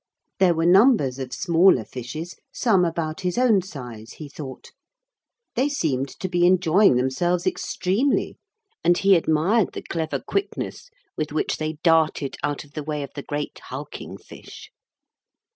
There 0.39 0.55
were 0.55 0.65
numbers 0.65 1.19
of 1.19 1.31
smaller 1.31 1.85
fishes, 1.85 2.35
some 2.51 2.85
about 2.85 3.21
his 3.21 3.37
own 3.37 3.61
size, 3.61 4.13
he 4.13 4.27
thought. 4.27 4.71
They 5.53 5.69
seemed 5.69 6.07
to 6.19 6.27
be 6.27 6.43
enjoying 6.47 6.95
themselves 6.95 7.45
extremely, 7.45 8.39
and 8.83 8.97
he 8.97 9.15
admired 9.15 9.73
the 9.73 9.83
clever 9.83 10.19
quickness 10.19 10.89
with 11.15 11.31
which 11.31 11.57
they 11.57 11.73
darted 11.83 12.35
out 12.41 12.63
of 12.63 12.71
the 12.73 12.81
way 12.83 13.03
of 13.03 13.11
the 13.13 13.21
great 13.21 13.59
hulking 13.65 14.17
fish. 14.17 14.71